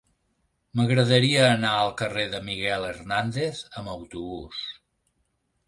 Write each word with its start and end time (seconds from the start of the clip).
M'agradaria 0.79 1.43
anar 1.49 1.73
al 1.81 1.93
carrer 1.99 2.25
de 2.33 2.41
Miguel 2.49 2.89
Hernández 2.89 3.63
amb 3.83 3.95
autobús. 3.99 4.67